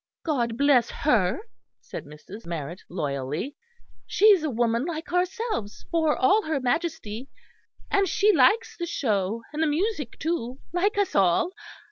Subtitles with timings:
[0.23, 1.41] "God bless her,"
[1.79, 2.47] said Mrs.
[2.47, 3.55] Marrett loyally,
[4.07, 7.29] "she's a woman like ourselves for all her majesty.
[7.91, 11.51] And she likes the show and the music too, like us all.